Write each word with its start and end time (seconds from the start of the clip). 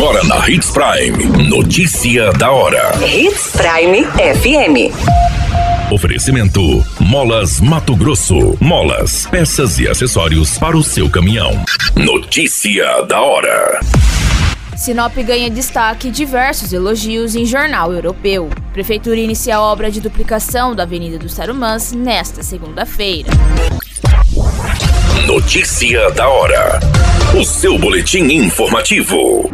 Agora 0.00 0.24
na 0.24 0.48
Hits 0.48 0.70
Prime. 0.70 1.46
Notícia 1.46 2.32
da 2.32 2.50
hora. 2.50 2.90
Hits 3.06 3.52
Prime 3.52 4.02
FM. 4.06 5.92
Oferecimento: 5.92 6.82
Molas 6.98 7.60
Mato 7.60 7.94
Grosso. 7.94 8.56
Molas, 8.58 9.26
peças 9.26 9.78
e 9.78 9.86
acessórios 9.86 10.56
para 10.56 10.74
o 10.74 10.82
seu 10.82 11.10
caminhão. 11.10 11.50
Notícia 11.94 13.02
da 13.02 13.20
hora. 13.20 13.80
Sinop 14.74 15.14
ganha 15.16 15.50
destaque 15.50 16.08
e 16.08 16.10
diversos 16.10 16.72
elogios 16.72 17.36
em 17.36 17.44
jornal 17.44 17.92
europeu. 17.92 18.48
Prefeitura 18.72 19.20
inicia 19.20 19.56
a 19.56 19.60
obra 19.60 19.90
de 19.90 20.00
duplicação 20.00 20.74
da 20.74 20.84
Avenida 20.84 21.18
dos 21.18 21.34
Tarumãs 21.34 21.92
nesta 21.92 22.42
segunda-feira. 22.42 23.28
Notícia 25.26 26.10
da 26.12 26.26
hora. 26.26 26.80
O 27.38 27.44
seu 27.44 27.78
boletim 27.78 28.24
informativo. 28.32 29.48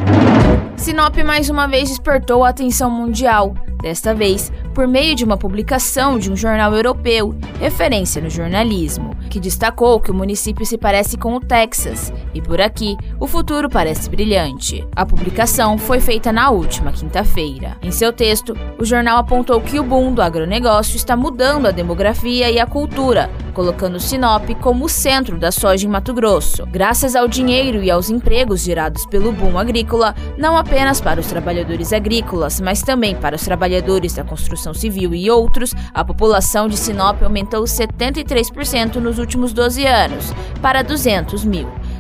Sinop 0.86 1.16
mais 1.24 1.50
uma 1.50 1.66
vez 1.66 1.88
despertou 1.88 2.45
a 2.45 2.50
atenção 2.50 2.88
mundial. 2.88 3.56
Desta 3.82 4.14
vez, 4.14 4.52
por 4.72 4.86
meio 4.86 5.16
de 5.16 5.24
uma 5.24 5.36
publicação 5.36 6.16
de 6.16 6.30
um 6.30 6.36
jornal 6.36 6.72
europeu, 6.72 7.34
referência 7.59 8.22
no 8.22 8.30
jornalismo, 8.30 9.16
que 9.28 9.40
destacou 9.40 9.98
que 9.98 10.12
o 10.12 10.14
município 10.14 10.64
se 10.64 10.78
parece 10.78 11.18
com 11.18 11.34
o 11.34 11.40
Texas 11.40 12.12
e 12.32 12.40
por 12.40 12.60
aqui 12.60 12.96
o 13.18 13.26
futuro 13.26 13.68
parece 13.68 14.09
brilhante. 14.09 14.86
A 14.95 15.04
publicação 15.04 15.76
foi 15.76 15.98
feita 15.98 16.32
na 16.32 16.50
última 16.50 16.92
quinta-feira. 16.92 17.76
Em 17.82 17.90
seu 17.90 18.12
texto, 18.12 18.56
o 18.78 18.84
jornal 18.84 19.18
apontou 19.18 19.60
que 19.60 19.80
o 19.80 19.82
boom 19.82 20.14
do 20.14 20.23
agronegócio 20.23 20.95
está 20.95 21.16
mudando 21.16 21.66
a 21.66 21.73
demografia 21.73 22.48
e 22.48 22.60
a 22.60 22.66
cultura, 22.66 23.28
colocando 23.56 23.98
Sinop 23.98 24.51
como 24.60 24.84
o 24.84 24.88
centro 24.88 25.38
da 25.38 25.51
soja 25.51 25.87
em 25.87 25.88
Mato 25.88 26.12
Grosso, 26.12 26.66
graças 26.66 27.16
ao 27.16 27.27
dinheiro 27.27 27.82
e 27.82 27.91
aos 27.91 28.10
empregos 28.10 28.62
gerados 28.62 29.06
pelo 29.06 29.32
boom 29.32 29.59
agrícola, 29.59 30.15
não 30.37 30.59
apenas 30.59 31.01
para 31.01 31.20
os 31.20 31.27
trabalhadores 31.27 31.91
agrícolas, 31.91 32.60
mas 32.60 32.82
também 32.82 33.16
para 33.16 33.34
os 33.34 33.43
trabalhadores 33.43 34.12
da 34.12 34.23
construção 34.23 34.74
civil 34.74 35.15
e 35.15 35.30
outros, 35.30 35.73
a 35.95 36.04
população 36.04 36.68
de 36.68 36.77
Sinop 36.77 37.23
aumentou 37.23 37.65
73% 37.65 38.96
nos 38.96 39.18
últimos 39.18 39.54
12 39.54 39.87
anos, 39.87 40.34
para 40.60 40.82
200 40.82 41.43
mil, 41.46 41.66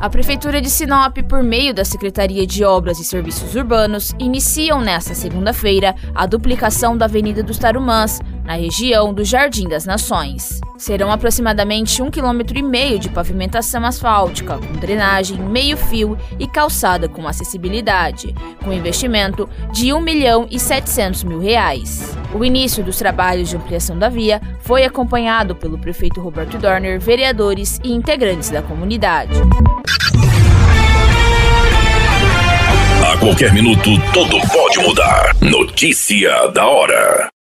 A 0.00 0.08
Prefeitura 0.08 0.60
de 0.60 0.70
Sinop, 0.70 1.18
por 1.28 1.42
meio 1.42 1.74
da 1.74 1.84
Secretaria 1.84 2.46
de 2.46 2.64
Obras 2.64 3.00
e 3.00 3.04
Serviços 3.04 3.56
Urbanos, 3.56 4.14
iniciam 4.16 4.80
nesta 4.80 5.12
segunda-feira 5.12 5.92
a 6.14 6.24
duplicação 6.24 6.96
da 6.96 7.06
Avenida 7.06 7.42
dos 7.42 7.58
Tarumãs, 7.58 8.20
na 8.44 8.54
região 8.54 9.12
do 9.12 9.24
Jardim 9.24 9.68
das 9.68 9.84
Nações. 9.84 10.60
Serão 10.78 11.10
aproximadamente 11.10 12.00
um 12.00 12.08
quilômetro 12.08 12.56
e 12.56 12.62
meio 12.62 13.00
de 13.00 13.08
pavimentação 13.08 13.84
asfáltica, 13.84 14.56
com 14.58 14.72
drenagem, 14.74 15.36
meio-fio 15.36 16.16
e 16.38 16.46
calçada 16.46 17.08
com 17.08 17.26
acessibilidade, 17.26 18.32
com 18.62 18.72
investimento 18.72 19.48
de 19.72 19.92
1 19.92 20.00
milhão 20.00 20.46
e 20.48 20.58
700 20.58 21.24
mil 21.24 21.40
reais. 21.40 22.16
O 22.32 22.44
início 22.44 22.84
dos 22.84 22.96
trabalhos 22.96 23.48
de 23.48 23.56
ampliação 23.56 23.98
da 23.98 24.08
via 24.08 24.40
foi 24.60 24.84
acompanhado 24.84 25.56
pelo 25.56 25.78
prefeito 25.78 26.20
Roberto 26.20 26.56
Dorner, 26.58 27.00
vereadores 27.00 27.80
e 27.82 27.92
integrantes 27.92 28.50
da 28.50 28.62
comunidade. 28.62 29.32
A 33.04 33.16
qualquer 33.18 33.52
minuto, 33.52 33.90
tudo 34.12 34.38
pode 34.52 34.78
mudar. 34.78 35.34
Notícia 35.40 36.46
da 36.52 36.66
hora. 36.66 37.37